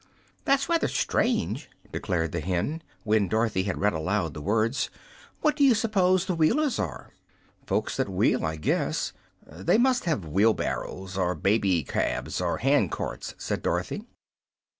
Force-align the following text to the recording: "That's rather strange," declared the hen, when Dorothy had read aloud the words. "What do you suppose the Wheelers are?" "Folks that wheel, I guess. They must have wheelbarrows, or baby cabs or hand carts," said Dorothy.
"That's 0.45 0.67
rather 0.67 0.87
strange," 0.87 1.69
declared 1.91 2.31
the 2.31 2.39
hen, 2.39 2.81
when 3.03 3.27
Dorothy 3.27 3.61
had 3.65 3.77
read 3.79 3.93
aloud 3.93 4.33
the 4.33 4.41
words. 4.41 4.89
"What 5.41 5.55
do 5.55 5.63
you 5.63 5.75
suppose 5.75 6.25
the 6.25 6.33
Wheelers 6.33 6.79
are?" 6.79 7.13
"Folks 7.67 7.97
that 7.97 8.09
wheel, 8.09 8.43
I 8.43 8.55
guess. 8.55 9.13
They 9.45 9.77
must 9.77 10.05
have 10.05 10.25
wheelbarrows, 10.25 11.19
or 11.19 11.35
baby 11.35 11.83
cabs 11.83 12.41
or 12.41 12.57
hand 12.57 12.89
carts," 12.89 13.35
said 13.37 13.61
Dorothy. 13.61 14.07